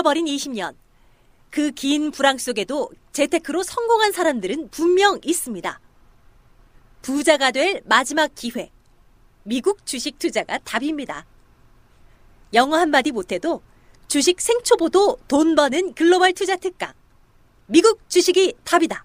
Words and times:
잃어버린 0.00 0.24
20년. 0.24 0.74
그 1.50 1.72
긴 1.72 2.10
불황 2.10 2.38
속에도 2.38 2.90
재테크로 3.12 3.62
성공한 3.62 4.12
사람들은 4.12 4.70
분명 4.70 5.18
있습니다. 5.22 5.80
부자가 7.02 7.50
될 7.50 7.82
마지막 7.84 8.34
기회. 8.34 8.70
미국 9.42 9.84
주식 9.84 10.18
투자가 10.18 10.58
답입니다. 10.58 11.26
영어 12.54 12.76
한마디 12.78 13.10
못해도 13.10 13.62
주식 14.08 14.40
생초보도 14.40 15.18
돈 15.28 15.54
버는 15.54 15.94
글로벌 15.94 16.32
투자 16.32 16.56
특강. 16.56 16.92
미국 17.66 18.08
주식이 18.08 18.54
답이다. 18.64 19.04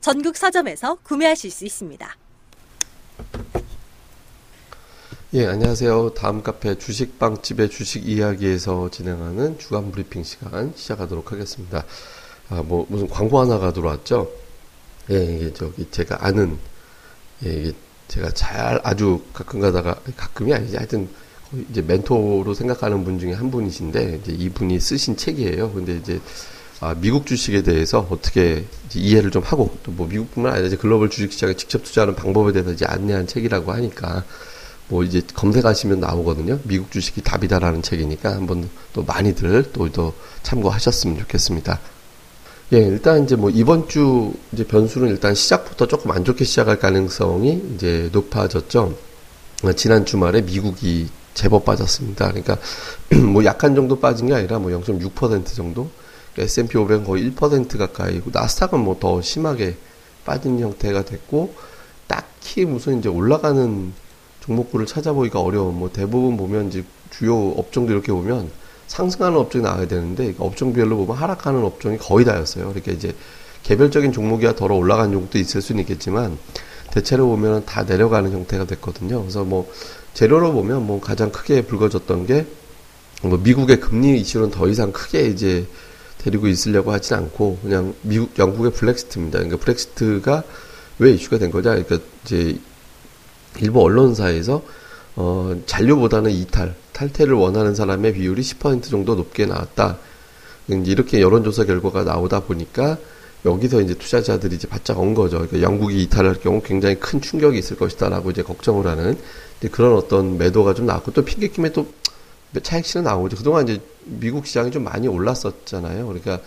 전국 0.00 0.36
서점에서 0.36 0.96
구매하실 0.96 1.50
수 1.50 1.64
있습니다. 1.64 2.16
예, 5.34 5.46
안녕하세요. 5.46 6.10
다음 6.10 6.44
카페 6.44 6.78
주식빵집의 6.78 7.68
주식 7.68 8.08
이야기에서 8.08 8.88
진행하는 8.90 9.58
주간 9.58 9.90
브리핑 9.90 10.22
시간 10.22 10.72
시작하도록 10.76 11.32
하겠습니다. 11.32 11.84
아, 12.50 12.62
뭐, 12.62 12.86
무슨 12.88 13.08
광고 13.08 13.40
하나가 13.40 13.72
들어왔죠? 13.72 14.30
예, 15.10 15.24
이게 15.24 15.52
저기 15.52 15.88
제가 15.90 16.24
아는, 16.24 16.56
예, 17.44 17.52
이게 17.52 17.72
제가 18.06 18.30
잘 18.30 18.80
아주 18.84 19.22
가끔 19.32 19.58
가다가, 19.58 19.96
가끔이 20.16 20.54
아니지. 20.54 20.76
하여튼, 20.76 21.08
이제 21.68 21.82
멘토로 21.82 22.54
생각하는 22.54 23.02
분 23.02 23.18
중에 23.18 23.32
한 23.32 23.50
분이신데, 23.50 24.20
이제 24.22 24.32
이분이 24.32 24.78
쓰신 24.78 25.16
책이에요. 25.16 25.72
근데 25.72 25.96
이제, 25.96 26.20
아, 26.78 26.94
미국 26.94 27.26
주식에 27.26 27.62
대해서 27.62 28.06
어떻게 28.08 28.66
이해를 28.94 29.32
좀 29.32 29.42
하고, 29.42 29.76
또 29.82 29.90
뭐 29.90 30.06
미국뿐만 30.06 30.52
아니라 30.52 30.68
이제 30.68 30.76
글로벌 30.76 31.10
주식 31.10 31.32
시장에 31.32 31.54
직접 31.54 31.82
투자하는 31.82 32.14
방법에 32.14 32.52
대해서 32.52 32.70
이제 32.70 32.84
안내한 32.86 33.26
책이라고 33.26 33.72
하니까, 33.72 34.24
뭐 34.88 35.02
이제 35.02 35.22
검색하시면 35.34 36.00
나오거든요. 36.00 36.60
미국 36.64 36.90
주식이 36.90 37.22
답이다라는 37.22 37.82
책이니까 37.82 38.32
한번 38.32 38.68
또 38.92 39.02
많이들 39.02 39.72
또, 39.72 39.90
또 39.90 40.12
참고하셨으면 40.42 41.18
좋겠습니다. 41.20 41.80
예, 42.72 42.78
일단 42.78 43.24
이제 43.24 43.36
뭐 43.36 43.50
이번 43.50 43.88
주 43.88 44.32
이제 44.52 44.64
변수는 44.66 45.08
일단 45.08 45.34
시작부터 45.34 45.86
조금 45.86 46.10
안 46.10 46.24
좋게 46.24 46.44
시작할 46.44 46.78
가능성이 46.78 47.62
이제 47.74 48.08
높아졌죠. 48.12 48.96
어, 49.62 49.72
지난 49.72 50.04
주말에 50.04 50.42
미국이 50.42 51.08
제법 51.34 51.64
빠졌습니다. 51.64 52.26
그러니까 52.28 52.58
뭐 53.32 53.44
약한 53.44 53.74
정도 53.74 53.98
빠진 53.98 54.28
게 54.28 54.34
아니라 54.34 54.58
뭐 54.58 54.70
0.6% 54.70 55.46
정도. 55.54 55.88
S&P 56.36 56.76
500은 56.76 57.06
거의 57.06 57.30
1% 57.30 57.78
가까이고 57.78 58.30
나스닥은 58.32 58.80
뭐 58.80 58.98
더 58.98 59.22
심하게 59.22 59.76
빠진 60.24 60.58
형태가 60.58 61.04
됐고 61.04 61.54
딱히 62.08 62.64
무슨 62.64 62.98
이제 62.98 63.08
올라가는 63.08 63.92
종목군을 64.44 64.86
찾아보기가 64.86 65.40
어려운 65.40 65.78
뭐 65.78 65.90
대부분 65.92 66.36
보면 66.36 66.68
이제 66.68 66.84
주요 67.10 67.50
업종들 67.50 67.94
이렇게 67.94 68.12
보면 68.12 68.50
상승하는 68.86 69.38
업종이 69.38 69.64
나와야 69.64 69.86
되는데 69.86 70.34
업종별로 70.38 70.96
보면 70.96 71.16
하락하는 71.16 71.64
업종이 71.64 71.98
거의 71.98 72.24
다였어요. 72.24 72.70
이렇게 72.72 72.92
이제 72.92 73.14
개별적인 73.62 74.12
종목이야 74.12 74.54
덜어 74.54 74.74
올라간 74.74 75.12
종목도 75.12 75.38
있을 75.38 75.62
수는 75.62 75.80
있겠지만 75.82 76.38
대체로 76.90 77.26
보면 77.28 77.64
다 77.64 77.82
내려가는 77.82 78.30
형태가 78.30 78.66
됐거든요. 78.66 79.20
그래서 79.20 79.44
뭐 79.44 79.70
재료로 80.12 80.52
보면 80.52 80.86
뭐 80.86 81.00
가장 81.00 81.30
크게 81.32 81.62
불거졌던 81.62 82.26
게 82.26 82.46
뭐 83.28 83.38
미국의 83.38 83.80
금리 83.80 84.20
이슈는 84.20 84.50
더 84.50 84.68
이상 84.68 84.92
크게 84.92 85.26
이제 85.28 85.66
데리고 86.18 86.46
있으려고 86.46 86.92
하진 86.92 87.16
않고 87.16 87.58
그냥 87.62 87.94
미국 88.02 88.38
영국의 88.38 88.72
블랙시트입니다. 88.72 89.38
그러니까 89.38 89.58
블랙시트가 89.58 90.42
왜 90.98 91.12
이슈가 91.12 91.38
된 91.38 91.50
거냐? 91.50 91.70
그러니까 91.70 91.98
이제 92.24 92.58
일부 93.60 93.82
언론사에서 93.82 94.62
어, 95.16 95.56
잔류보다는 95.66 96.30
이탈, 96.30 96.74
탈퇴를 96.92 97.34
원하는 97.34 97.74
사람의 97.74 98.14
비율이 98.14 98.42
10% 98.42 98.90
정도 98.90 99.14
높게 99.14 99.46
나왔다. 99.46 99.98
이렇게 100.68 101.20
여론조사 101.20 101.64
결과가 101.64 102.04
나오다 102.04 102.40
보니까 102.40 102.96
여기서 103.44 103.82
이제 103.82 103.94
투자자들이 103.94 104.56
이제 104.56 104.66
바짝 104.66 104.98
온 104.98 105.14
거죠. 105.14 105.36
그러니까 105.38 105.60
영국이 105.60 106.02
이탈할 106.02 106.40
경우 106.40 106.62
굉장히 106.62 106.98
큰 106.98 107.20
충격이 107.20 107.58
있을 107.58 107.76
것이다라고 107.76 108.30
이제 108.30 108.42
걱정을 108.42 108.86
하는 108.86 109.18
그런 109.70 109.94
어떤 109.96 110.38
매도가 110.38 110.74
좀 110.74 110.86
나왔고 110.86 111.12
또 111.12 111.24
핑계김에 111.24 111.72
또 111.72 111.86
차익실은 112.62 113.04
나오죠. 113.04 113.36
그동안 113.36 113.68
이제 113.68 113.80
미국 114.04 114.46
시장이 114.46 114.70
좀 114.70 114.84
많이 114.84 115.08
올랐었잖아요. 115.08 116.06
그러니까 116.06 116.40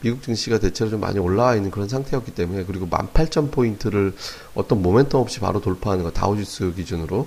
미국 0.00 0.22
증시가 0.22 0.58
대체로 0.58 0.90
좀 0.90 1.00
많이 1.00 1.18
올라와 1.18 1.56
있는 1.56 1.70
그런 1.70 1.88
상태였기 1.88 2.32
때문에 2.34 2.64
그리고 2.64 2.86
18,000포인트를 2.88 4.14
어떤 4.54 4.82
모멘텀 4.82 5.14
없이 5.14 5.40
바로 5.40 5.60
돌파하는 5.60 6.04
거 6.04 6.10
다우지수 6.10 6.74
기준으로 6.74 7.26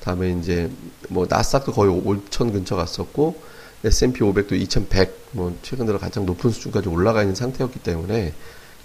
다음에 0.00 0.30
이제 0.32 0.70
뭐 1.08 1.26
나스닥도 1.28 1.72
거의 1.72 1.90
5,000 1.90 2.52
근처 2.52 2.76
갔었고 2.76 3.40
S&P 3.84 4.20
500도 4.20 4.52
2,100 4.52 5.28
뭐 5.32 5.56
최근 5.62 5.86
들어 5.86 5.98
가장 5.98 6.24
높은 6.24 6.50
수준까지 6.50 6.88
올라가 6.88 7.22
있는 7.22 7.34
상태였기 7.34 7.80
때문에 7.80 8.32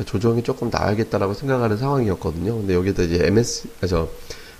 조정이 0.05 0.43
조금 0.43 0.69
나야겠다라고 0.69 1.33
생각하는 1.33 1.77
상황이었거든요. 1.77 2.55
근데 2.55 2.73
여기다 2.73 3.03
이제 3.03 3.25
MS 3.25 3.67
아, 3.81 3.87
저 3.87 4.09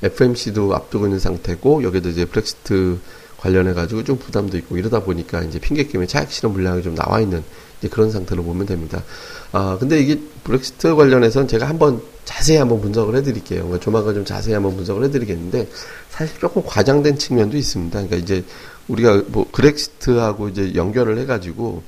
FMC도 0.03 0.73
앞두고 0.75 1.05
있는 1.05 1.19
상태고 1.19 1.83
여기도 1.83 2.09
이제 2.09 2.25
브렉시트 2.25 2.99
관련해 3.37 3.73
가지고 3.73 4.03
좀 4.03 4.17
부담도 4.17 4.57
있고 4.57 4.77
이러다 4.77 5.03
보니까 5.03 5.41
이제 5.43 5.59
핑계김에 5.59 6.07
차익 6.07 6.31
실현 6.31 6.53
물량이 6.53 6.83
좀 6.83 6.95
나와 6.95 7.21
있는 7.21 7.43
그런 7.87 8.11
상태로 8.11 8.43
보면 8.43 8.65
됩니다. 8.65 9.03
아, 9.51 9.77
근데 9.79 9.99
이게 9.99 10.19
브렉시트 10.43 10.95
관련해서는 10.95 11.47
제가 11.47 11.67
한번 11.67 12.01
자세히 12.25 12.57
한번 12.57 12.81
분석을 12.81 13.15
해드릴게요. 13.15 13.79
조만간 13.79 14.13
좀 14.13 14.25
자세히 14.25 14.53
한번 14.53 14.75
분석을 14.75 15.03
해드리겠는데 15.05 15.67
사실 16.09 16.39
조금 16.39 16.63
과장된 16.65 17.17
측면도 17.17 17.57
있습니다. 17.57 17.91
그러니까 17.91 18.17
이제 18.17 18.43
우리가 18.87 19.23
뭐 19.27 19.47
브렉시트하고 19.51 20.49
이제 20.49 20.75
연결을 20.75 21.17
해가지고 21.19 21.83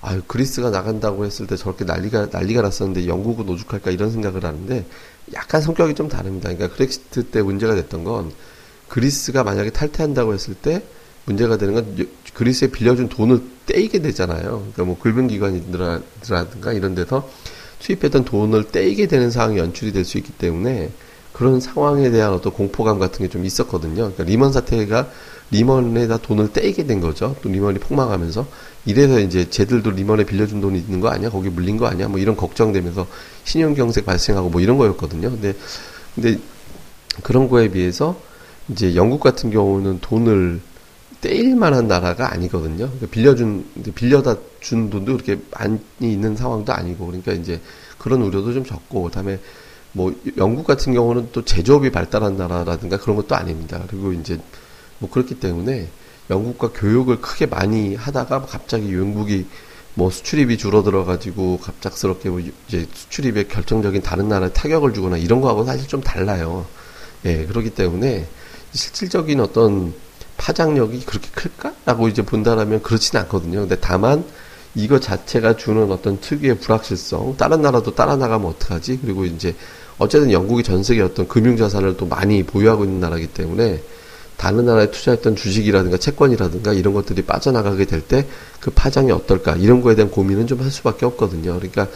아유 0.00 0.22
그리스가 0.26 0.70
나간다고 0.70 1.24
했을 1.24 1.46
때 1.46 1.56
저렇게 1.56 1.84
난리가 1.84 2.28
난리가 2.30 2.62
났었는데 2.62 3.06
영국은 3.06 3.48
오죽할까 3.48 3.90
이런 3.90 4.10
생각을 4.10 4.44
하는데 4.44 4.84
약간 5.32 5.60
성격이 5.60 5.94
좀 5.94 6.08
다릅니다. 6.08 6.50
그러니까 6.50 6.74
그렉시트 6.76 7.26
때 7.30 7.42
문제가 7.42 7.74
됐던 7.74 8.04
건 8.04 8.32
그리스가 8.88 9.44
만약에 9.44 9.70
탈퇴한다고 9.70 10.34
했을 10.34 10.54
때 10.54 10.82
문제가 11.24 11.56
되는 11.56 11.74
건 11.74 12.08
그리스에 12.34 12.68
빌려준 12.68 13.08
돈을 13.08 13.40
떼이게 13.66 14.00
되잖아요. 14.02 14.42
그러니까 14.72 14.84
뭐 14.84 14.98
금융 14.98 15.28
기관이라든가 15.28 16.72
이런 16.72 16.94
데서 16.94 17.28
투입했던 17.80 18.24
돈을 18.24 18.64
떼이게 18.68 19.06
되는 19.06 19.30
상황이 19.30 19.58
연출이 19.58 19.92
될 19.92 20.04
수 20.04 20.18
있기 20.18 20.32
때문에 20.32 20.90
그런 21.32 21.60
상황에 21.60 22.10
대한 22.10 22.32
어떤 22.32 22.52
공포감 22.52 22.98
같은 22.98 23.24
게 23.24 23.28
좀 23.28 23.44
있었거든요. 23.44 23.94
그러니까 23.94 24.24
리먼 24.24 24.52
사태가 24.52 25.08
리먼에다 25.50 26.18
돈을 26.18 26.52
떼이게 26.52 26.86
된 26.86 27.00
거죠. 27.00 27.36
또 27.42 27.48
리먼이 27.48 27.78
폭망하면서 27.78 28.46
이래서 28.86 29.18
이제 29.20 29.48
쟤들도 29.50 29.90
리먼에 29.90 30.24
빌려준 30.24 30.60
돈이 30.60 30.78
있는 30.78 31.00
거 31.00 31.08
아니야? 31.08 31.30
거기 31.30 31.48
물린 31.48 31.76
거 31.76 31.86
아니야? 31.86 32.08
뭐 32.08 32.18
이런 32.18 32.36
걱정되면서 32.36 33.06
신용경색 33.44 34.06
발생하고 34.06 34.50
뭐 34.50 34.60
이런 34.60 34.78
거였거든요. 34.78 35.30
근데 35.30 35.54
근데 36.14 36.38
그런 37.22 37.48
거에 37.48 37.68
비해서 37.68 38.18
이제 38.68 38.94
영국 38.94 39.20
같은 39.20 39.50
경우는 39.50 40.00
돈을 40.00 40.60
떼일 41.24 41.56
만한 41.56 41.88
나라가 41.88 42.30
아니거든요. 42.34 42.84
그러니까 42.84 43.06
빌려준, 43.06 43.64
빌려다 43.94 44.36
준 44.60 44.90
돈도 44.90 45.14
그렇게 45.14 45.38
많이 45.52 45.78
있는 45.98 46.36
상황도 46.36 46.70
아니고, 46.70 47.06
그러니까 47.06 47.32
이제 47.32 47.62
그런 47.96 48.20
우려도 48.20 48.52
좀 48.52 48.62
적고, 48.62 49.04
그 49.04 49.10
다음에 49.10 49.40
뭐 49.92 50.14
영국 50.36 50.66
같은 50.66 50.92
경우는 50.92 51.30
또 51.32 51.42
제조업이 51.42 51.90
발달한 51.92 52.36
나라라든가 52.36 52.98
그런 52.98 53.16
것도 53.16 53.34
아닙니다. 53.34 53.82
그리고 53.88 54.12
이제 54.12 54.38
뭐 54.98 55.08
그렇기 55.08 55.40
때문에 55.40 55.88
영국과 56.28 56.72
교육을 56.74 57.22
크게 57.22 57.46
많이 57.46 57.94
하다가 57.94 58.42
갑자기 58.42 58.92
영국이 58.92 59.46
뭐 59.94 60.10
수출입이 60.10 60.58
줄어들어 60.58 61.06
가지고 61.06 61.58
갑작스럽게 61.58 62.28
뭐 62.28 62.40
이제 62.40 62.86
수출입에 62.92 63.44
결정적인 63.44 64.02
다른 64.02 64.28
나라에 64.28 64.52
타격을 64.52 64.92
주거나 64.92 65.16
이런 65.16 65.40
거하고 65.40 65.64
사실 65.64 65.88
좀 65.88 66.02
달라요. 66.02 66.66
예, 67.24 67.46
그렇기 67.46 67.70
때문에 67.70 68.26
실질적인 68.72 69.40
어떤 69.40 69.94
파장력이 70.44 71.06
그렇게 71.06 71.30
클까라고 71.32 72.08
이제 72.08 72.20
본다라면 72.20 72.82
그렇지는 72.82 73.22
않거든요. 73.22 73.60
근데 73.60 73.76
다만 73.80 74.24
이거 74.74 75.00
자체가 75.00 75.56
주는 75.56 75.90
어떤 75.90 76.20
특유의 76.20 76.58
불확실성, 76.58 77.36
다른 77.38 77.62
나라도 77.62 77.94
따라 77.94 78.16
나가면 78.16 78.48
어떡하지? 78.50 78.98
그리고 79.02 79.24
이제 79.24 79.54
어쨌든 79.96 80.32
영국이 80.32 80.62
전 80.62 80.82
세계 80.82 81.00
어떤 81.00 81.26
금융 81.28 81.56
자산을 81.56 81.96
또 81.96 82.04
많이 82.04 82.42
보유하고 82.42 82.84
있는 82.84 83.00
나라이기 83.00 83.28
때문에 83.28 83.80
다른 84.36 84.66
나라에 84.66 84.90
투자했던 84.90 85.36
주식이라든가 85.36 85.96
채권이라든가 85.96 86.74
이런 86.74 86.92
것들이 86.92 87.22
빠져나가게 87.22 87.86
될 87.86 88.02
때 88.02 88.26
그 88.60 88.70
파장이 88.70 89.12
어떨까 89.12 89.56
이런 89.56 89.80
거에 89.80 89.94
대한 89.94 90.10
고민은 90.10 90.46
좀 90.46 90.60
할 90.60 90.70
수밖에 90.70 91.06
없거든요. 91.06 91.54
그러니까 91.56 91.86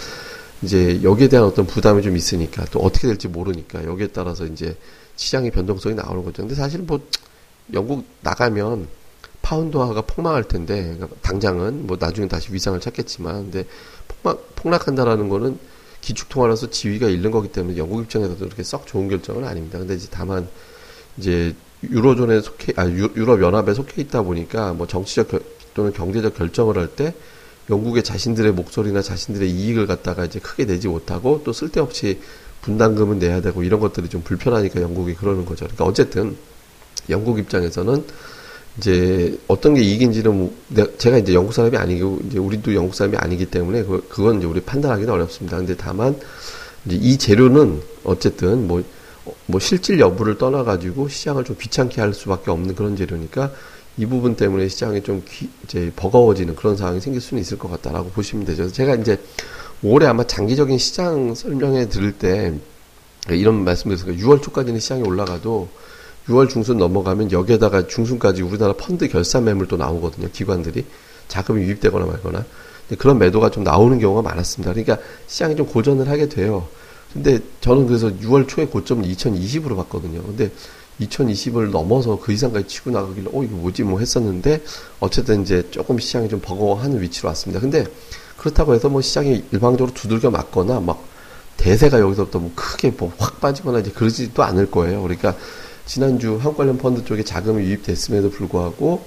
이제 0.63 1.01
여기에 1.03 1.29
대한 1.29 1.45
어떤 1.47 1.67
부담이 1.67 2.03
좀 2.03 2.17
있으니까 2.17 2.65
또 2.71 2.79
어떻게 2.81 3.09
될지 3.09 3.29
모르니까 3.29 3.85
여기에 3.85 4.09
따라서 4.09 4.47
이제 4.47 4.77
시장의 5.17 5.51
변동성이 5.51 5.95
나오는 5.97 6.25
거죠. 6.25 6.43
근데 6.43 6.55
사실 6.55 6.81
뭐 6.81 7.01
영국 7.73 8.05
나가면 8.21 8.89
파운드화가 9.43 10.03
폭망할 10.03 10.45
텐데 10.45 10.95
그러니까 10.97 11.09
당장은 11.23 11.87
뭐 11.87 11.97
나중에 11.99 12.29
다시 12.29 12.53
위상을 12.53 12.79
찾겠지만 12.81 13.51
근데 13.51 13.65
폭락 14.09 14.57
폭락한다라는 14.57 15.29
거는 15.29 15.59
기축통화로서 16.01 16.71
지위가 16.71 17.09
잃는 17.09 17.31
거기 17.31 17.49
때문에 17.49 17.77
영국 17.77 18.03
입장에서도 18.03 18.39
그렇게 18.39 18.63
썩 18.63 18.87
좋은 18.87 19.09
결정은 19.09 19.45
아닙니다. 19.45 19.79
근데 19.79 19.95
이제 19.95 20.09
다만 20.11 20.49
이제 21.17 21.55
유로존에 21.83 22.41
속해 22.41 22.73
아 22.77 22.87
유, 22.87 23.11
유럽 23.17 23.41
연합에 23.43 23.75
속해 23.75 24.03
있다 24.03 24.23
보니까 24.23 24.73
뭐 24.73 24.87
정치적 24.87 25.29
겨, 25.29 25.41
또는 25.75 25.93
경제적 25.93 26.35
결정을 26.35 26.77
할 26.77 26.89
때 26.89 27.15
영국의 27.71 28.03
자신들의 28.03 28.53
목소리나 28.53 29.03
자신들의 29.03 29.51
이익을 29.51 29.87
갖다가 29.87 30.25
이제 30.25 30.39
크게 30.41 30.65
내지 30.65 30.89
못하고 30.89 31.43
또 31.45 31.53
쓸데없이 31.53 32.21
분담금은 32.63 33.19
내야 33.19 33.41
되고 33.41 33.63
이런 33.63 33.81
것들이 33.81 34.09
좀 34.09 34.23
불편하니까 34.23 34.81
영국이 34.81 35.15
그러는 35.15 35.45
거죠. 35.45 35.67
그러니까 35.67 35.85
어쨌든 35.85 36.37
영국 37.11 37.39
입장에서는 37.39 38.05
이제 38.79 39.39
어떤 39.49 39.75
게 39.75 39.83
이익인지는 39.83 40.37
뭐 40.37 40.57
제가 40.99 41.19
이제 41.19 41.35
영국 41.35 41.53
사람이 41.53 41.77
아니고 41.77 42.21
이제 42.29 42.39
우리도 42.39 42.75
영국 42.75 42.95
사람이 42.95 43.17
아니기 43.17 43.47
때문에 43.47 43.83
그, 43.83 44.07
그건 44.09 44.39
이제 44.39 44.47
우리 44.47 44.61
판단하기는 44.61 45.13
어렵습니다. 45.13 45.57
근데 45.57 45.77
다만 45.77 46.19
이제 46.87 46.97
이 46.97 47.17
재료는 47.17 47.83
어쨌든 48.05 48.67
뭐 48.69 48.83
뭐 49.47 49.61
실질 49.61 49.99
여부를 50.01 50.39
떠나가지고 50.39 51.09
시장을 51.09 51.45
좀 51.45 51.57
귀찮게 51.61 52.01
할 52.01 52.15
수밖에 52.15 52.51
없는 52.51 52.75
그런 52.75 52.97
재료니까 52.97 53.53
이 53.97 54.07
부분 54.07 54.37
때문에 54.37 54.69
시장이 54.69 55.03
좀 55.03 55.23
귀, 55.29 55.49
이제 55.65 55.93
버거워지는 55.97 56.55
그런 56.55 56.77
상황이 56.77 57.01
생길 57.01 57.21
수는 57.21 57.41
있을 57.41 57.59
것 57.59 57.69
같다라고 57.71 58.11
보시면 58.11 58.45
되죠. 58.45 58.71
제가 58.71 58.95
이제 58.95 59.19
올해 59.83 60.07
아마 60.07 60.25
장기적인 60.25 60.79
시장 60.79 61.35
설명회 61.35 61.89
들을 61.89 62.13
때 62.13 62.55
이런 63.29 63.65
말씀드렸어요. 63.65 64.15
6월 64.17 64.43
초까지는 64.43 64.79
시장이 64.81 65.03
올라가도 65.03 65.69
6월 66.29 66.49
중순 66.49 66.79
넘어가면 66.79 67.33
여기에다가 67.33 67.87
중순까지 67.87 68.43
우리나라 68.43 68.75
펀드 68.75 69.09
결산 69.09 69.45
매물 69.45 69.67
도 69.69 69.77
나오거든요. 69.77 70.29
기관들이 70.33 70.85
자금이 71.29 71.63
유입되거나 71.63 72.07
말거나 72.07 72.45
그런 72.99 73.19
매도가 73.19 73.51
좀 73.51 73.65
나오는 73.65 73.99
경우가 73.99 74.23
많았습니다. 74.23 74.73
그러니까 74.73 74.99
시장이 75.27 75.57
좀 75.57 75.67
고전을 75.67 76.09
하게 76.09 76.29
돼요. 76.29 76.67
근데 77.13 77.41
저는 77.61 77.87
그래서 77.87 78.09
6월 78.09 78.47
초에 78.49 78.67
고점을 78.67 79.05
2020으로 79.05 79.77
봤거든요. 79.77 80.23
근데 80.23 80.51
2020을 81.01 81.71
넘어서 81.71 82.19
그 82.19 82.33
이상까지 82.33 82.67
치고 82.67 82.91
나가길래 82.91 83.29
어 83.33 83.43
이거 83.45 83.57
뭐지 83.57 83.85
뭐 83.85 84.01
했었는데 84.01 84.63
어쨌든 85.01 85.43
이제 85.43 85.67
조금 85.71 85.99
시장이 85.99 86.29
좀 86.29 86.41
버거워하는 86.41 87.01
위치로 87.01 87.29
왔습니다. 87.29 87.61
근데 87.61 87.87
그렇다고 88.37 88.75
해서 88.75 88.89
뭐 88.89 89.01
시장이 89.01 89.45
일방적으로 89.53 89.95
두들겨 89.95 90.31
맞거나 90.31 90.81
막 90.81 91.03
대세가 91.57 92.01
여기서부터 92.01 92.39
뭐 92.39 92.53
크게 92.55 92.91
뭐 92.91 93.13
확 93.19 93.41
빠지거나 93.41 93.81
이제 93.81 93.91
그러지도 93.91 94.43
않을 94.43 94.71
거예요. 94.71 95.03
그러니까 95.03 95.35
지난주 95.89 96.35
한국 96.35 96.59
관련 96.59 96.79
펀드 96.79 97.05
쪽에 97.05 97.25
자금이 97.25 97.65
유입됐음에도 97.65 98.31
불구하고 98.31 99.03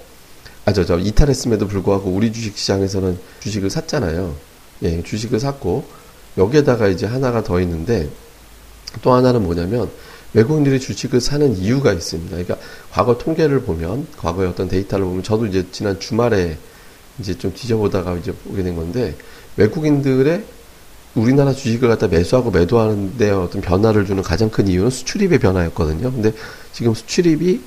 아 0.64 0.72
저 0.72 0.84
저 0.84 0.98
이탈했음에도 0.98 1.66
불구하고 1.66 2.10
우리 2.10 2.32
주식 2.32 2.56
시장에서는 2.58 3.18
주식을 3.40 3.70
샀잖아요. 3.70 4.34
예, 4.82 5.02
주식을 5.02 5.40
샀고 5.40 5.84
여기에다가 6.36 6.88
이제 6.88 7.06
하나가 7.06 7.42
더 7.42 7.60
있는데 7.60 8.08
또 9.00 9.12
하나는 9.12 9.42
뭐냐면 9.42 9.90
외국인들이 10.34 10.80
주식을 10.80 11.20
사는 11.20 11.56
이유가 11.56 11.92
있습니다. 11.92 12.30
그러니까 12.30 12.56
과거 12.90 13.16
통계를 13.18 13.62
보면 13.62 14.06
과거의 14.16 14.48
어떤 14.48 14.68
데이터를 14.68 15.04
보면 15.04 15.22
저도 15.22 15.46
이제 15.46 15.66
지난 15.72 15.98
주말에 16.00 16.58
이제 17.18 17.36
좀 17.36 17.52
뒤져보다가 17.54 18.16
이제 18.16 18.32
보게 18.32 18.62
된 18.62 18.74
건데 18.76 19.14
외국인들의 19.56 20.44
우리나라 21.14 21.52
주식을 21.52 21.88
갖다 21.88 22.08
매수하고 22.08 22.50
매도하는데 22.50 23.30
어떤 23.30 23.60
변화를 23.60 24.06
주는 24.06 24.22
가장 24.22 24.50
큰 24.50 24.68
이유는 24.68 24.90
수출입의 24.90 25.38
변화였거든요. 25.38 26.10
근데 26.10 26.32
지금 26.72 26.94
수출입이 26.94 27.60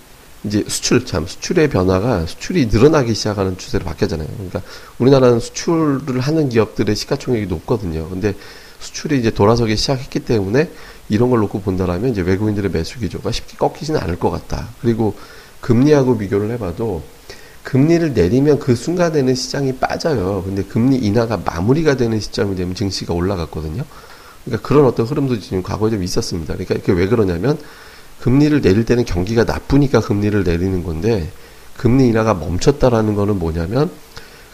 이제 0.46 0.64
수출 0.68 1.06
참 1.06 1.26
수출의 1.26 1.70
변화가 1.70 2.26
수출이 2.26 2.68
늘어나기 2.68 3.14
시작하는 3.14 3.58
추세로 3.58 3.86
바뀌었잖아요. 3.86 4.28
그러니까 4.36 4.62
우리나라는 5.00 5.40
수출을 5.40 6.20
하는 6.20 6.50
기업들의 6.50 6.96
시가총액이 6.96 7.48
높거든요. 7.48 8.10
근데 8.10 8.34
수출이 8.80 9.20
이제 9.20 9.32
돌아서기 9.32 9.76
시작했기 9.76 10.20
때문에 10.20 10.70
이런 11.10 11.30
걸 11.30 11.40
놓고 11.40 11.62
본다라면 11.62 12.12
이제 12.12 12.22
외국인들의 12.22 12.72
매수 12.72 13.00
기조가 13.00 13.32
쉽게 13.32 13.58
꺾이지는 13.58 14.00
않을 14.00 14.20
것 14.20 14.30
같다. 14.30 14.70
그리고 14.82 15.16
금리하고 15.62 16.18
비교를 16.18 16.52
해봐도 16.52 17.04
금리를 17.66 18.14
내리면 18.14 18.60
그 18.60 18.76
순간에는 18.76 19.34
시장이 19.36 19.74
빠져요. 19.78 20.44
근데 20.46 20.64
금리 20.64 20.98
인하가 20.98 21.38
마무리가 21.44 21.98
되는 21.98 22.20
시점이 22.20 22.56
되면 22.56 22.76
증시가 22.76 23.14
올라갔거든요. 23.14 23.84
그러니까 24.46 24.68
그런 24.68 24.86
어떤 24.86 25.08
흐름도 25.08 25.40
지금 25.40 25.64
과거에 25.64 25.90
좀 25.90 26.04
있었습니다. 26.04 26.54
그러니까 26.54 26.76
이게 26.76 26.92
왜 26.92 27.08
그러냐면 27.08 27.58
금리를 28.22 28.62
내릴 28.62 28.86
때는 28.86 29.04
경기가 29.04 29.44
나쁘니까 29.44 30.00
금리를 30.02 30.44
내리는 30.44 30.84
건데 30.84 31.28
금리 31.76 32.08
인하가 32.08 32.36
멈췄다라는 32.36 33.16
거는 33.16 33.40
뭐냐면 33.40 33.90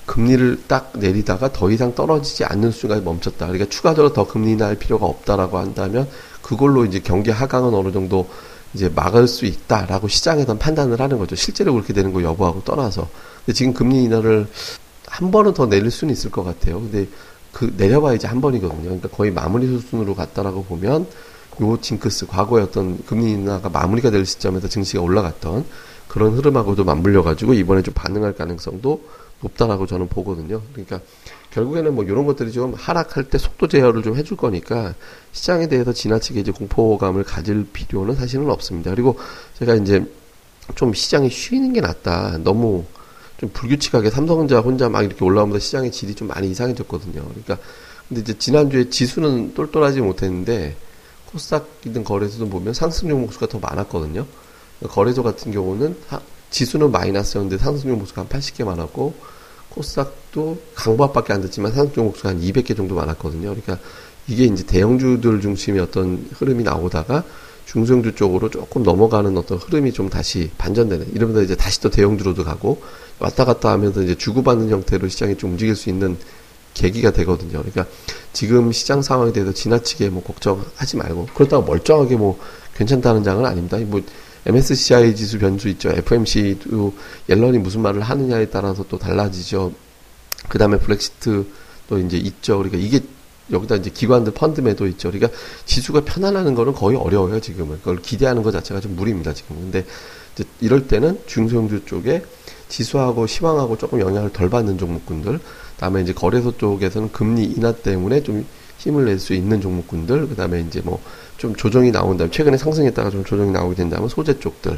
금리를 0.06 0.64
딱 0.68 0.94
내리다가 0.96 1.52
더 1.52 1.70
이상 1.70 1.94
떨어지지 1.94 2.46
않는 2.46 2.72
수준까지 2.72 3.02
멈췄다. 3.02 3.48
그러니까 3.48 3.70
추가적으로 3.70 4.14
더 4.14 4.26
금리 4.26 4.54
인하할 4.54 4.76
필요가 4.76 5.06
없다라고 5.06 5.58
한다면 5.58 6.08
그걸로 6.42 6.86
이제 6.86 7.00
경기 7.00 7.30
하강은 7.30 7.74
어느 7.74 7.92
정도 7.92 8.30
이제 8.74 8.90
막을 8.90 9.28
수 9.28 9.46
있다라고 9.46 10.08
시장에선 10.08 10.58
판단을 10.60 11.00
하는 11.00 11.18
거죠. 11.18 11.36
실제로 11.36 11.74
그렇게 11.74 11.94
되는 11.94 12.14
거 12.14 12.24
여부하고 12.24 12.64
떠나서. 12.64 13.10
근데 13.46 13.54
지금 13.54 13.74
금리 13.74 14.04
인하를 14.04 14.48
한 15.08 15.32
번은 15.32 15.54
더 15.54 15.66
내릴 15.66 15.92
수는 15.92 16.14
있을 16.14 16.32
것 16.32 16.44
같아요. 16.44 16.80
근데 16.80 17.08
그 17.52 17.74
내려봐야 17.76 18.16
이제 18.16 18.28
한 18.28 18.40
번이거든요. 18.40 18.84
그러니까 18.84 19.10
거의 19.10 19.32
마무리 19.32 19.68
수준으로 19.68 20.16
갔다라고 20.16 20.64
보면 20.64 21.08
요 21.62 21.78
징크스 21.82 22.28
과거의 22.28 22.64
어떤 22.64 23.04
금리 23.06 23.32
인하가 23.32 23.70
마무리가 23.70 24.10
될 24.10 24.26
시점에서 24.26 24.68
증시가 24.68 25.04
올라갔던 25.04 25.66
그런 26.08 26.34
흐름하고도 26.34 26.84
맞물려 26.84 27.24
가지고 27.24 27.54
이번에 27.54 27.82
좀 27.82 27.94
반응할 27.94 28.34
가능성도 28.34 29.04
높다라고 29.42 29.86
저는 29.86 30.08
보거든요. 30.08 30.62
그러니까 30.72 31.02
결국에는 31.52 31.94
뭐 31.94 32.04
이런 32.04 32.26
것들이 32.26 32.52
좀 32.52 32.74
하락할 32.74 33.26
때 33.26 33.38
속도 33.38 33.68
제어를 33.68 34.04
좀 34.04 34.16
해줄 34.16 34.38
거니까 34.38 34.94
시장에 35.32 35.68
대해서 35.68 35.94
지나치게 35.94 36.40
이제 36.40 36.52
공포감을 36.52 37.24
가질 37.24 37.68
필요는 37.72 38.16
사실은 38.16 38.50
없습니다. 38.50 38.92
그리고 38.92 39.18
제가 39.60 39.76
이제 39.76 40.06
좀 40.76 40.94
시장이 40.94 41.30
쉬는 41.30 41.74
게 41.74 41.82
낫다. 41.82 42.40
너무 42.44 42.86
좀 43.38 43.50
불규칙하게 43.52 44.10
삼성전자 44.10 44.62
혼자 44.62 44.88
막 44.88 45.04
이렇게 45.04 45.26
올라오면서 45.26 45.60
시장의 45.60 45.92
질이 45.92 46.16
좀 46.16 46.28
많이 46.28 46.50
이상해졌거든요. 46.52 47.22
그러니까 47.22 47.58
근데 48.08 48.22
이제 48.22 48.38
지난주에 48.38 48.90
지수는 48.90 49.54
똘똘하지 49.54 50.02
못했는데 50.02 50.76
코스닥이든 51.32 52.04
거래소든 52.04 52.50
보면 52.50 52.74
상승 52.74 53.10
종목수가 53.10 53.48
더 53.48 53.60
많았거든요. 53.60 54.26
거래소 54.90 55.24
같은 55.24 55.52
경우는 55.52 55.98
하, 56.08 56.22
지수는 56.50 56.92
마이너스였는데 56.92 57.58
상승 57.58 57.90
종목수가 57.90 58.22
한 58.22 58.30
80개 58.30 58.64
많았고 58.64 59.14
코스닥도 59.72 60.58
강보합밖에 60.76 61.34
안 61.34 61.42
됐지만 61.42 61.72
상승 61.72 61.94
종목수가 61.94 62.30
한 62.30 62.42
200개 62.42 62.76
정도 62.76 62.96
많았거든요. 62.96 63.50
그러니까 63.50 63.80
이게 64.28 64.46
이제 64.46 64.66
대형주들 64.66 65.42
중심의 65.42 65.82
어떤 65.82 66.28
흐름이 66.34 66.64
나오다가 66.64 67.24
중성주 67.66 68.16
쪽으로 68.16 68.50
조금 68.50 68.84
넘어가는 68.84 69.38
어떤 69.38 69.58
흐름이 69.58 69.94
좀 69.94 70.10
다시 70.10 70.50
반전되는 70.58 71.14
이러면서 71.14 71.42
이제 71.42 71.56
다시 71.56 71.80
또 71.80 71.90
대형주로도 71.90 72.44
가고 72.44 72.82
왔다 73.20 73.46
갔다 73.46 73.72
하면서 73.72 74.02
이제 74.02 74.16
주고받는 74.16 74.70
형태로 74.70 75.08
시장이 75.08 75.38
좀 75.38 75.52
움직일 75.52 75.76
수 75.76 75.90
있는 75.90 76.18
계기가 76.74 77.12
되거든요. 77.12 77.60
그러니까 77.60 77.86
지금 78.34 78.72
시장 78.72 79.02
상황에 79.02 79.32
대해서 79.32 79.54
지나치게 79.54 80.10
뭐 80.10 80.24
걱정하지 80.24 80.98
말고 80.98 81.28
그렇다고 81.34 81.64
멀쩡하게 81.64 82.16
뭐 82.16 82.40
괜찮다는 82.76 83.24
장은 83.24 83.46
아닙니다. 83.46 83.78
뭐 83.86 84.02
MSCI 84.46 85.16
지수 85.16 85.40
변수 85.40 85.68
있죠. 85.70 85.90
FMC도 85.90 86.94
옐런이 87.30 87.60
무슨 87.60 87.82
말을 87.82 88.02
하느냐에 88.02 88.48
따라서 88.50 88.84
또 88.90 88.98
달라지죠. 88.98 89.72
그 90.50 90.58
다음에 90.58 90.80
브렉시트 90.80 91.46
또 91.88 92.00
이제 92.00 92.18
있죠. 92.18 92.58
그러니까 92.58 92.78
이게 92.78 93.02
여기다 93.52 93.76
이제 93.76 93.90
기관들 93.90 94.34
펀드 94.34 94.62
매도 94.62 94.88
있죠. 94.88 95.12
그러니까 95.12 95.38
지수가 95.66 96.02
편안하는 96.06 96.56
거는 96.56 96.74
거의 96.74 96.98
어려워요, 96.98 97.40
지금은. 97.40 97.80
그걸 97.80 98.02
기대하는 98.02 98.44
것 98.44 98.52
자체가 98.52 98.80
좀 98.80 98.96
무리입니다, 98.96 99.34
지금. 99.34 99.58
근데 99.58 99.86
이럴 100.62 100.88
때는 100.88 101.20
중소형주 101.28 101.86
쪽에 101.86 102.24
지수하고 102.70 103.28
시황하고 103.28 103.78
조금 103.78 104.00
영향을 104.00 104.32
덜 104.32 104.50
받는 104.50 104.78
종목군들, 104.78 105.40
다음에 105.78 106.02
이제 106.02 106.14
거래소 106.14 106.58
쪽에서는 106.58 107.12
금리 107.12 107.44
인하 107.44 107.74
때문에 107.74 108.24
좀 108.24 108.46
힘을 108.82 109.06
낼 109.06 109.20
수 109.20 109.34
있는 109.34 109.62
종목군들, 109.62 110.28
그 110.28 110.36
다음에 110.36 110.62
이제 110.68 110.82
뭐 110.84 111.00
좀 111.42 111.56
조정이 111.56 111.90
나온다면, 111.90 112.32
최근에 112.32 112.56
상승했다가 112.56 113.10
좀 113.10 113.26
조정이 113.26 113.52
나오게 113.52 113.74
된다면 113.74 114.08
소재 114.08 114.40
쪽들, 114.40 114.78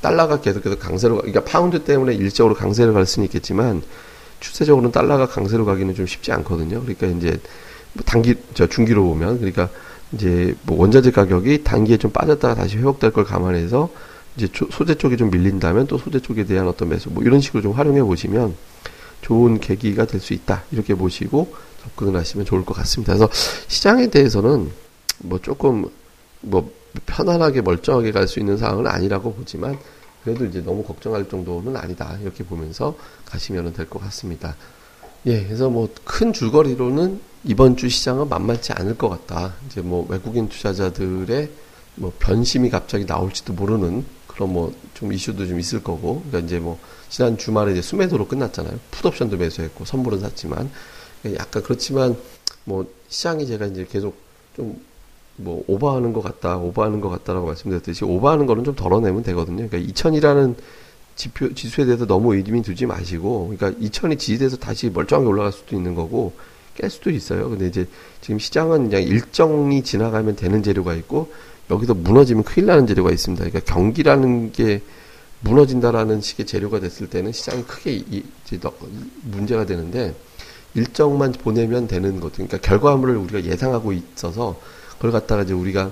달러가 0.00 0.40
계속해서 0.40 0.76
강세로, 0.76 1.14
가, 1.14 1.20
그러니까 1.20 1.44
파운드 1.44 1.84
때문에 1.84 2.14
일시적으로 2.14 2.56
강세를 2.56 2.92
갈 2.92 3.06
수는 3.06 3.26
있겠지만, 3.26 3.80
추세적으로는 4.40 4.90
달러가 4.90 5.26
강세로 5.28 5.64
가기는 5.64 5.94
좀 5.94 6.06
쉽지 6.06 6.32
않거든요. 6.32 6.80
그러니까 6.82 7.06
이제 7.06 7.38
뭐 7.92 8.02
단기, 8.04 8.34
저 8.54 8.66
중기로 8.66 9.04
보면, 9.04 9.38
그러니까 9.38 9.68
이제 10.12 10.52
뭐 10.64 10.80
원자재 10.80 11.12
가격이 11.12 11.62
단기에 11.62 11.96
좀 11.98 12.10
빠졌다가 12.10 12.56
다시 12.56 12.78
회복될 12.78 13.12
걸 13.12 13.24
감안해서 13.24 13.88
이제 14.36 14.48
소재 14.72 14.96
쪽이 14.96 15.16
좀 15.16 15.30
밀린다면 15.30 15.86
또 15.86 15.96
소재 15.96 16.18
쪽에 16.18 16.44
대한 16.44 16.66
어떤 16.66 16.88
매수, 16.88 17.08
뭐 17.08 17.22
이런 17.22 17.40
식으로 17.40 17.62
좀 17.62 17.70
활용해 17.70 18.02
보시면 18.02 18.56
좋은 19.22 19.60
계기가 19.60 20.06
될 20.06 20.20
수 20.20 20.32
있다. 20.34 20.62
이렇게 20.72 20.94
보시고 20.94 21.54
접근을 21.82 22.18
하시면 22.18 22.46
좋을 22.46 22.64
것 22.64 22.74
같습니다. 22.74 23.14
그래서 23.14 23.30
시장에 23.68 24.08
대해서는 24.08 24.70
뭐 25.18 25.38
조금 25.40 25.86
뭐 26.40 26.72
편안하게 27.06 27.62
멀쩡하게 27.62 28.12
갈 28.12 28.26
수 28.28 28.38
있는 28.40 28.56
상황은 28.56 28.86
아니라고 28.86 29.32
보지만 29.34 29.78
그래도 30.24 30.44
이제 30.44 30.60
너무 30.62 30.82
걱정할 30.84 31.28
정도는 31.28 31.76
아니다. 31.76 32.18
이렇게 32.22 32.44
보면서 32.44 32.94
가시면 33.26 33.72
될 33.72 33.88
것 33.88 34.00
같습니다. 34.02 34.56
예, 35.26 35.44
그래서 35.44 35.68
뭐 35.70 35.88
큰 36.04 36.32
줄거리로는 36.32 37.20
이번 37.44 37.76
주 37.76 37.88
시장은 37.88 38.28
만만치 38.28 38.72
않을 38.72 38.98
것 38.98 39.08
같다. 39.08 39.54
이제 39.66 39.80
뭐 39.80 40.06
외국인 40.08 40.48
투자자들의 40.48 41.50
뭐 41.96 42.12
변심이 42.18 42.68
갑자기 42.70 43.04
나올지도 43.06 43.52
모르는 43.54 44.04
그런 44.40 44.52
뭐좀 44.52 45.12
이슈도 45.12 45.46
좀 45.46 45.60
있을 45.60 45.82
거고 45.82 46.22
그러니까 46.28 46.38
이제 46.40 46.58
뭐 46.58 46.78
지난 47.08 47.36
주말에 47.36 47.72
이제 47.72 47.82
수매도로 47.82 48.28
끝났잖아요. 48.28 48.78
풋옵션도 48.90 49.36
매수했고 49.36 49.84
선물은 49.84 50.20
샀지만 50.20 50.70
약간 51.36 51.62
그렇지만 51.62 52.16
뭐 52.64 52.86
시장이 53.08 53.46
제가 53.46 53.66
이제 53.66 53.86
계속 53.88 54.16
좀 54.56 54.90
뭐 55.42 55.64
오버하는 55.66 56.12
것 56.12 56.22
같다, 56.22 56.58
오버하는 56.58 57.00
것 57.00 57.08
같다라고 57.08 57.46
말씀드렸듯이 57.46 58.04
오버하는 58.04 58.46
거는 58.46 58.64
좀 58.64 58.74
덜어내면 58.74 59.22
되거든요. 59.24 59.68
그러니까 59.68 59.92
2000이라는 59.92 60.54
지표 61.16 61.52
지수에 61.52 61.84
대해서 61.84 62.06
너무 62.06 62.34
의미 62.34 62.62
두지 62.62 62.86
마시고, 62.86 63.54
그러니까 63.56 63.78
2000이 63.80 64.18
지지돼서 64.18 64.56
다시 64.56 64.90
멀쩡하게 64.90 65.26
올라갈 65.26 65.52
수도 65.52 65.76
있는 65.76 65.94
거고 65.94 66.32
깰 66.78 66.88
수도 66.88 67.10
있어요. 67.10 67.50
근데 67.50 67.66
이제 67.66 67.86
지금 68.20 68.38
시장은 68.38 68.90
그냥 68.90 69.02
일정이 69.02 69.82
지나가면 69.82 70.36
되는 70.36 70.62
재료가 70.62 70.94
있고 70.94 71.32
여기서 71.70 71.94
무너지면 71.94 72.44
큰일 72.44 72.66
나는 72.66 72.86
재료가 72.86 73.10
있습니다. 73.10 73.44
그러니까 73.44 73.72
경기라는 73.72 74.52
게 74.52 74.82
무너진다라는 75.40 76.20
식의 76.20 76.46
재료가 76.46 76.80
됐을 76.80 77.08
때는 77.08 77.32
시장이 77.32 77.64
크게 77.64 78.04
문제가 79.22 79.64
되는데 79.64 80.14
일정만 80.74 81.32
보내면 81.32 81.88
되는 81.88 82.20
것. 82.20 82.32
그러니까 82.32 82.58
결과물을 82.58 83.16
우리가 83.16 83.44
예상하고 83.44 83.92
있어서 83.92 84.60
그걸 84.96 85.12
갖다가 85.12 85.42
이제 85.42 85.52
우리가 85.52 85.90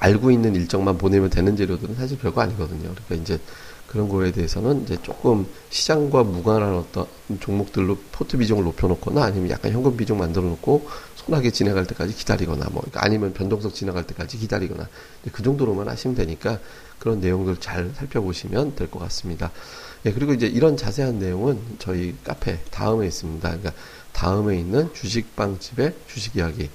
알고 0.00 0.30
있는 0.30 0.54
일정만 0.54 0.98
보내면 0.98 1.30
되는 1.30 1.56
재료들은 1.56 1.94
사실 1.94 2.18
별거 2.18 2.40
아니거든요. 2.40 2.92
그러니까 2.94 3.14
이제 3.14 3.38
그런 3.86 4.08
거에 4.08 4.32
대해서는 4.32 4.84
이제 4.84 4.96
조금 5.02 5.46
시장과 5.70 6.22
무관한 6.24 6.74
어떤 6.74 7.06
종목들로 7.40 7.98
포트 8.10 8.38
비중을 8.38 8.64
높여놓거나 8.64 9.22
아니면 9.22 9.50
약간 9.50 9.70
현금 9.70 9.96
비중 9.96 10.18
만들어 10.18 10.44
놓고 10.44 10.88
손하게 11.26 11.50
지나갈 11.50 11.86
때까지 11.86 12.14
기다리거나 12.14 12.66
뭐 12.70 12.82
그러니까 12.82 13.04
아니면 13.04 13.32
변동성 13.32 13.72
지나갈 13.72 14.06
때까지 14.06 14.38
기다리거나 14.38 14.88
그 15.32 15.42
정도로만 15.42 15.88
하시면 15.88 16.16
되니까 16.16 16.58
그런 16.98 17.20
내용들 17.20 17.58
잘 17.58 17.92
살펴보시면 17.96 18.76
될 18.76 18.88
것 18.90 18.98
같습니다. 19.00 19.50
예, 20.04 20.12
그리고 20.12 20.32
이제 20.32 20.46
이런 20.46 20.76
자세한 20.76 21.18
내용은 21.18 21.60
저희 21.78 22.14
카페 22.24 22.58
다음에 22.70 23.06
있습니다. 23.06 23.48
그러니까 23.48 23.72
다음에 24.12 24.58
있는 24.58 24.92
주식빵집의 24.94 25.94
주식 26.08 26.36
이야기. 26.36 26.68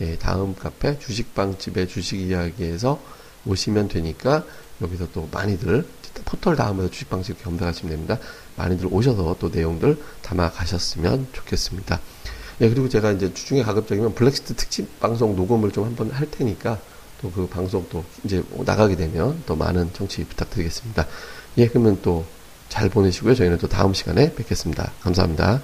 예, 0.00 0.16
다음 0.16 0.54
카페 0.54 0.98
주식빵집의 0.98 1.88
주식 1.88 2.20
이야기에서 2.20 3.00
오시면 3.44 3.88
되니까 3.88 4.44
여기서 4.80 5.08
또 5.12 5.28
많이들 5.30 5.86
포털 6.24 6.56
다음에서 6.56 6.90
주식빵집 6.90 7.42
검색하시면 7.44 7.90
됩니다. 7.94 8.18
많이들 8.56 8.88
오셔서 8.90 9.36
또 9.38 9.48
내용들 9.48 10.02
담아 10.22 10.50
가셨으면 10.50 11.28
좋겠습니다. 11.32 12.00
예, 12.60 12.68
그리고 12.68 12.88
제가 12.88 13.12
이제 13.12 13.32
주중에 13.32 13.62
가급적이면 13.62 14.14
블랙시트 14.14 14.54
특집 14.54 15.00
방송 15.00 15.34
녹음을 15.36 15.70
좀 15.70 15.84
한번 15.84 16.10
할 16.10 16.30
테니까 16.30 16.78
또 17.22 17.30
그 17.30 17.46
방송 17.46 17.84
또 17.90 18.02
이제 18.24 18.42
나가게 18.64 18.96
되면 18.96 19.42
또 19.46 19.54
많은 19.54 19.90
청취 19.92 20.24
부탁드리겠습니다. 20.24 21.06
예, 21.58 21.66
그러면 21.68 22.00
또 22.02 22.24
잘 22.70 22.88
보내시고요. 22.88 23.34
저희는 23.34 23.58
또 23.58 23.68
다음 23.68 23.92
시간에 23.92 24.32
뵙겠습니다. 24.34 24.92
감사합니다. 25.02 25.60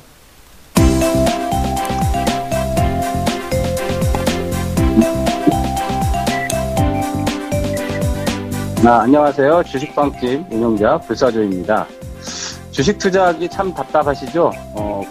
아, 8.85 9.00
안녕하세요. 9.03 9.62
주식방집 9.65 10.47
운영자 10.50 10.99
불사조입니다. 10.99 11.87
주식 12.71 12.99
투자하기 12.99 13.49
참 13.49 13.73
답답하시죠? 13.73 14.53
어, 14.75 14.96